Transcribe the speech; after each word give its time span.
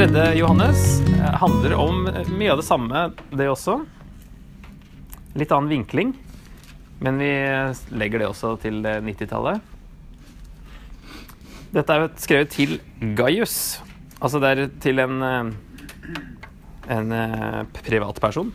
tredje 0.00 0.34
Johannes 0.34 1.00
eh, 1.00 1.34
handler 1.34 1.74
om 1.74 2.06
mye 2.38 2.48
av 2.48 2.56
det 2.56 2.64
samme, 2.64 3.00
det 3.36 3.50
også. 3.52 3.74
Litt 5.36 5.50
annen 5.52 5.68
vinkling, 5.68 6.14
men 7.04 7.18
vi 7.20 7.28
legger 8.00 8.22
det 8.22 8.28
også 8.30 8.54
til 8.62 8.78
90-tallet. 8.80 9.60
Dette 11.74 11.96
er 11.98 12.06
skrevet 12.16 12.48
til 12.54 12.72
Gaius. 13.18 13.56
Altså 14.24 14.40
det 14.40 14.52
er 14.54 14.70
til 14.80 15.02
en, 15.04 15.20
eh, 15.26 15.50
en 16.96 17.12
eh, 17.18 17.58
privatperson. 17.82 18.54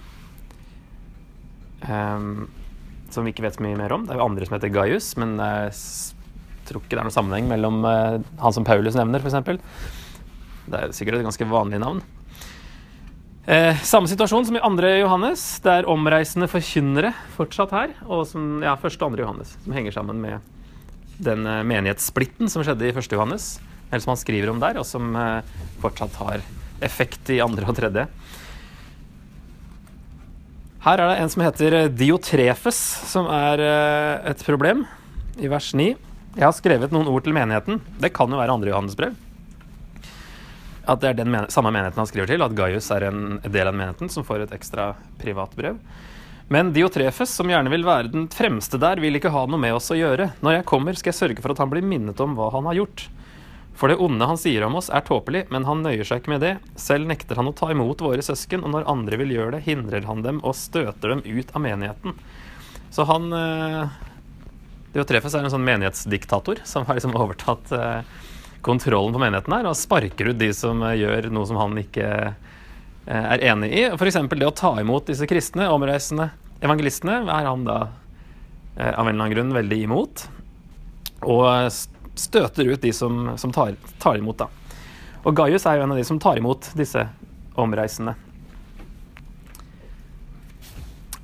Um, 1.85 2.47
som 3.13 3.21
vi 3.21 3.35
ikke 3.35 3.45
vet 3.45 3.59
så 3.59 3.67
mye 3.67 3.77
mer 3.83 3.93
om. 3.93 4.07
Det 4.07 4.15
er 4.15 4.23
jo 4.23 4.25
andre 4.31 4.49
som 4.49 4.57
heter 4.57 4.73
Gaius, 4.73 5.11
men 5.21 5.37
jeg 5.37 5.77
tror 6.71 6.81
ikke 6.81 6.95
det 6.95 7.03
er 7.03 7.05
noen 7.05 7.17
sammenheng 7.19 7.53
mellom 7.53 7.85
han 7.85 8.57
som 8.57 8.65
Paulus 8.65 8.97
nevner, 8.97 9.21
f.eks. 9.21 10.01
Det 10.65 10.79
er 10.79 10.93
sikkert 10.97 11.19
et 11.19 11.27
ganske 11.27 11.47
vanlig 11.49 11.79
navn. 11.81 12.01
Eh, 13.45 13.77
samme 13.85 14.09
situasjon 14.09 14.47
som 14.47 14.55
i 14.57 14.63
andre 14.65 14.95
Johannes. 15.03 15.43
Det 15.61 15.69
er 15.69 15.89
omreisende 15.89 16.49
forkynnere 16.49 17.11
fortsatt 17.35 17.73
her. 17.75 17.93
Og 18.09 18.25
som, 18.29 18.63
ja, 18.65 18.73
første 18.81 19.03
og 19.03 19.11
andre 19.11 19.21
Johannes, 19.21 19.53
som 19.61 19.75
henger 19.75 19.93
sammen 19.93 20.21
med 20.23 21.21
den 21.21 21.45
eh, 21.45 21.61
menighetssplitten 21.67 22.49
som 22.49 22.65
skjedde 22.65 22.89
i 22.89 22.95
første 22.95 23.17
Johannes. 23.17 23.49
Eller 23.91 24.01
som 24.01 24.15
han 24.15 24.21
skriver 24.21 24.49
om 24.49 24.61
der, 24.63 24.79
og 24.81 24.87
som 24.89 25.13
eh, 25.13 25.57
fortsatt 25.83 26.17
har 26.23 26.45
effekt 26.85 27.29
i 27.29 27.41
andre 27.43 27.69
og 27.69 27.77
tredje. 27.77 28.07
Her 30.85 31.01
er 31.01 31.11
det 31.11 31.21
en 31.21 31.31
som 31.33 31.45
heter 31.45 31.77
Diotrefes, 31.93 32.81
som 33.11 33.29
er 33.29 33.61
eh, 33.61 34.31
et 34.33 34.41
problem, 34.45 34.87
i 35.37 35.49
vers 35.51 35.69
9. 35.77 35.91
Jeg 36.35 36.43
har 36.43 36.57
skrevet 36.57 36.93
noen 36.93 37.09
ord 37.11 37.23
til 37.25 37.37
menigheten. 37.37 37.77
Det 38.01 38.13
kan 38.15 38.31
jo 38.31 38.41
være 38.41 38.57
andre 38.57 38.73
Johannes 38.73 38.97
brev 38.97 39.13
at 40.85 41.01
det 41.01 41.11
er 41.11 41.17
den 41.19 41.31
men 41.33 41.47
samme 41.53 41.71
menigheten 41.73 42.01
han 42.01 42.09
skriver 42.09 42.29
til, 42.29 42.43
at 42.45 42.55
Gaius 42.57 42.91
er 42.93 43.07
en 43.09 43.39
del 43.43 43.69
av 43.69 43.75
menigheten 43.75 44.11
som 44.13 44.25
får 44.27 44.45
et 44.45 44.55
ekstra 44.55 44.93
privat 45.21 45.55
brev. 45.57 45.79
Men 46.47 46.69
Diotrefes, 46.75 47.31
som 47.33 47.49
gjerne 47.49 47.71
vil 47.73 47.85
være 47.87 48.11
den 48.13 48.27
fremste 48.29 48.77
der, 48.81 49.01
vil 49.01 49.17
ikke 49.17 49.33
ha 49.33 49.47
noe 49.49 49.61
med 49.61 49.73
oss 49.73 49.89
å 49.89 49.97
gjøre. 49.97 50.29
Når 50.45 50.59
jeg 50.59 50.67
kommer, 50.69 50.97
skal 50.97 51.09
jeg 51.11 51.17
sørge 51.17 51.41
for 51.41 51.55
at 51.55 51.61
han 51.63 51.71
blir 51.71 51.85
minnet 51.85 52.21
om 52.21 52.35
hva 52.37 52.51
han 52.53 52.69
har 52.69 52.77
gjort. 52.83 53.07
For 53.75 53.91
det 53.91 53.97
onde 53.99 54.27
han 54.29 54.37
sier 54.39 54.63
om 54.63 54.77
oss, 54.79 54.91
er 54.93 55.03
tåpelig, 55.03 55.47
men 55.51 55.65
han 55.67 55.81
nøyer 55.83 56.05
seg 56.07 56.21
ikke 56.21 56.35
med 56.35 56.45
det. 56.45 56.53
Selv 56.79 57.09
nekter 57.09 57.41
han 57.41 57.49
å 57.49 57.55
ta 57.57 57.71
imot 57.73 58.03
våre 58.05 58.23
søsken, 58.23 58.63
og 58.63 58.71
når 58.71 58.87
andre 58.91 59.19
vil 59.19 59.33
gjøre 59.35 59.57
det, 59.57 59.65
hindrer 59.65 60.05
han 60.07 60.21
dem 60.23 60.39
og 60.45 60.55
støter 60.55 61.15
dem 61.15 61.25
ut 61.25 61.51
av 61.51 61.65
menigheten. 61.65 62.15
Så 62.93 63.03
han 63.09 63.27
eh, 63.35 63.97
Diotrefes 64.93 65.33
er 65.35 65.43
en 65.43 65.51
sånn 65.51 65.65
menighetsdiktator 65.67 66.61
som 66.63 66.85
har 66.87 66.95
liksom 66.95 67.17
overtatt 67.19 67.73
eh, 67.75 68.13
kontrollen 68.65 69.13
på 69.13 69.21
menigheten 69.21 69.53
her 69.53 69.67
og 69.69 69.77
sparker 69.77 70.31
ut 70.31 70.39
de 70.39 70.49
som 70.55 70.81
eh, 70.87 70.97
gjør 71.03 71.29
noe 71.33 71.45
som 71.45 71.59
han 71.61 71.77
ikke 71.77 72.07
eh, 72.25 73.25
er 73.35 73.43
enig 73.51 73.69
i. 73.69 73.83
F.eks. 73.93 74.17
det 74.31 74.47
å 74.47 74.55
ta 74.57 74.73
imot 74.81 75.11
disse 75.11 75.27
kristne, 75.29 75.69
omreisende 75.69 76.31
evangelistene, 76.65 77.19
er 77.29 77.45
han 77.45 77.67
da 77.67 77.77
eh, 77.85 78.89
av 78.89 79.05
en 79.05 79.13
eller 79.13 79.19
annen 79.19 79.35
grunn 79.35 79.53
veldig 79.53 79.79
imot. 79.85 80.25
Og 81.29 81.45
støter 82.17 82.71
ut 82.71 82.81
de 82.81 82.93
som, 82.95 83.35
som 83.37 83.53
tar, 83.53 83.77
tar, 84.01 84.17
imot, 84.17 84.41
da. 84.41 84.49
Og 85.25 85.37
Gaius 85.37 85.65
er 85.69 85.77
jo 85.77 85.85
en 85.85 85.93
av 85.93 85.99
de 86.01 86.05
som 86.07 86.19
tar 86.21 86.41
imot 86.41 86.71
disse 86.77 87.05
omreisende. 87.59 88.15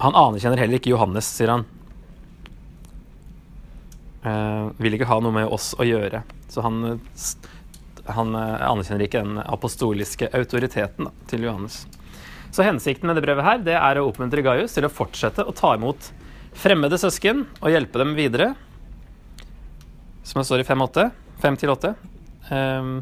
Han 0.01 0.17
anerkjenner 0.17 0.61
heller 0.61 0.81
ikke 0.81 0.93
Johannes, 0.93 1.29
sier 1.29 1.53
han. 1.53 1.65
Vil 4.79 4.95
ikke 4.95 5.09
ha 5.09 5.19
noe 5.23 5.35
med 5.35 5.49
oss 5.51 5.71
å 5.79 5.87
gjøre. 5.87 6.23
Så 6.51 6.63
han, 6.65 6.99
han 8.07 8.35
eh, 8.37 8.67
anerkjenner 8.69 9.05
ikke 9.07 9.23
den 9.25 9.41
apostoliske 9.43 10.29
autoriteten 10.37 11.09
da, 11.09 11.13
til 11.31 11.47
Johannes. 11.47 11.83
Så 12.51 12.65
hensikten 12.67 13.07
med 13.07 13.17
det 13.17 13.23
brevet 13.23 13.47
her, 13.47 13.63
det 13.63 13.77
er 13.79 13.99
å 13.99 14.09
oppmuntre 14.09 14.43
Gaius 14.43 14.75
til 14.75 14.87
å 14.87 14.91
fortsette 14.91 15.45
å 15.47 15.55
ta 15.55 15.75
imot 15.77 16.11
fremmede 16.57 16.99
søsken 16.99 17.45
og 17.61 17.71
hjelpe 17.71 18.01
dem 18.01 18.13
videre. 18.17 18.51
Som 20.27 20.41
det 20.41 20.47
står 20.49 20.63
i 20.63 20.67
5-8. 20.67 21.07
5-8. 21.41 21.93
Um, 22.51 22.93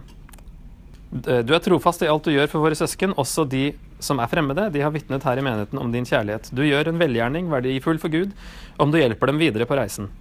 du 1.10 1.54
er 1.56 1.62
trofast 1.66 2.04
i 2.06 2.10
alt 2.12 2.28
du 2.28 2.36
gjør 2.36 2.52
for 2.52 2.62
våre 2.62 2.78
søsken, 2.78 3.16
også 3.18 3.48
de 3.50 3.72
som 4.00 4.22
er 4.22 4.30
fremmede. 4.32 4.70
De 4.74 4.84
har 4.86 4.94
vitnet 4.94 5.26
her 5.26 5.42
i 5.42 5.44
menigheten 5.44 5.82
om 5.82 5.92
din 5.92 6.06
kjærlighet. 6.08 6.52
Du 6.56 6.62
gjør 6.64 6.92
en 6.92 7.02
velgjerning 7.02 7.50
verdifull 7.52 8.00
for 8.02 8.14
Gud 8.14 8.36
om 8.78 8.94
du 8.94 9.00
hjelper 9.02 9.32
dem 9.32 9.42
videre 9.42 9.68
på 9.70 9.78
reisen. 9.80 10.12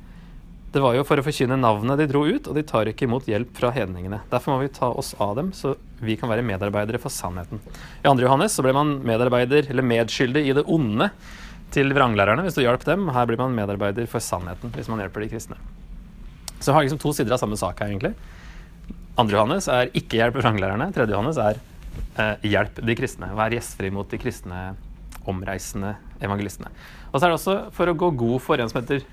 Det 0.68 0.82
var 0.84 0.92
jo 0.98 1.04
for 1.08 1.16
å 1.16 1.24
forkynne 1.24 1.56
navnet 1.56 1.96
de 1.96 2.06
dro 2.10 2.26
ut, 2.28 2.44
og 2.44 2.56
de 2.56 2.62
tar 2.66 2.90
ikke 2.90 3.06
imot 3.06 3.28
hjelp 3.30 3.54
fra 3.56 3.70
hedningene. 3.72 4.20
Derfor 4.28 4.52
må 4.52 4.58
vi 4.60 4.72
ta 4.76 4.90
oss 4.92 5.14
av 5.16 5.32
dem, 5.38 5.48
så 5.56 5.72
vi 6.04 6.16
kan 6.20 6.28
være 6.28 6.44
medarbeidere 6.44 7.00
for 7.00 7.12
sannheten. 7.12 7.62
I 8.02 8.04
2. 8.04 8.12
Johannes 8.20 8.56
så 8.58 8.64
ble 8.66 8.74
man 8.76 8.98
medarbeider, 9.08 9.70
eller 9.72 9.86
medskyldig 9.86 10.44
i 10.44 10.56
det 10.58 10.66
onde 10.68 11.08
til 11.72 11.92
vranglærerne 11.96 12.44
hvis 12.44 12.58
du 12.58 12.62
hjalp 12.64 12.84
dem. 12.84 13.08
Her 13.16 13.28
blir 13.28 13.40
man 13.40 13.56
medarbeider 13.56 14.08
for 14.10 14.24
sannheten 14.24 14.72
hvis 14.76 14.92
man 14.92 15.00
hjelper 15.00 15.24
de 15.24 15.30
kristne. 15.32 15.58
Så 16.60 16.74
har 16.74 16.84
liksom 16.84 17.00
to 17.00 17.14
sider 17.16 17.32
av 17.32 17.40
samme 17.40 17.56
sak 17.56 17.80
her, 17.80 17.92
egentlig. 17.92 18.12
2. 19.16 19.28
Johannes 19.32 19.70
er 19.72 19.92
ikke 19.96 20.20
hjelp 20.20 20.36
vranglærerne. 20.42 20.90
3. 20.92 21.08
Johannes 21.08 21.40
er 21.42 21.62
eh, 22.20 22.48
hjelp 22.52 22.82
de 22.84 22.98
kristne. 22.98 23.32
Vær 23.40 23.56
gjestfri 23.56 23.92
mot 23.94 24.10
de 24.10 24.20
kristne 24.20 24.66
omreisende 25.28 25.96
evangelistene. 26.24 26.70
Og 27.08 27.18
så 27.18 27.26
er 27.26 27.30
det 27.30 27.38
også 27.38 27.56
for 27.76 27.90
å 27.90 27.96
gå 27.98 28.12
god 28.20 28.44
for 28.44 28.60
en 28.60 28.70
som 28.70 28.80
heter 28.82 29.04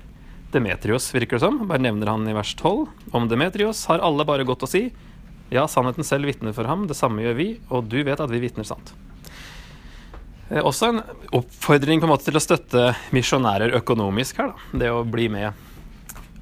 Demetrios, 0.56 1.10
virker 1.14 1.38
det 1.38 1.44
som. 1.44 1.60
Bare 1.68 1.84
nevner 1.84 2.10
han 2.10 2.26
i 2.28 2.34
vers 2.36 2.54
12. 2.56 2.86
Om 3.16 3.28
Demetrios 3.30 3.84
har 3.90 4.04
alle 4.04 4.26
bare 4.28 4.46
godt 4.48 4.64
å 4.66 4.70
si. 4.70 4.88
Ja, 5.52 5.68
sannheten 5.70 6.06
selv 6.06 6.26
vitner 6.26 6.56
for 6.56 6.66
ham, 6.66 6.88
det 6.90 6.96
samme 6.98 7.22
gjør 7.22 7.36
vi, 7.38 7.50
og 7.70 7.86
du 7.92 8.00
vet 8.02 8.22
at 8.22 8.32
vi 8.32 8.42
vitner 8.42 8.66
sant. 8.66 8.90
Eh, 10.50 10.62
også 10.62 10.90
en 10.90 11.00
oppfordring 11.34 12.02
på 12.02 12.08
en 12.08 12.14
måte 12.14 12.28
til 12.28 12.38
å 12.38 12.42
støtte 12.42 12.88
misjonærer 13.14 13.76
økonomisk 13.78 14.42
her. 14.42 14.52
Da. 14.52 14.82
Det 14.84 14.92
å 14.94 15.06
bli 15.06 15.30
med 15.32 15.52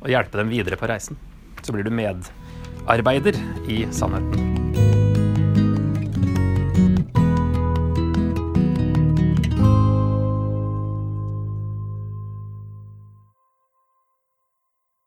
og 0.04 0.10
hjelpe 0.12 0.40
dem 0.40 0.52
videre 0.52 0.80
på 0.80 0.88
reisen. 0.90 1.20
Så 1.64 1.72
blir 1.72 1.86
du 1.86 1.92
medarbeider 1.94 3.40
i 3.68 3.84
sannheten. 3.92 4.53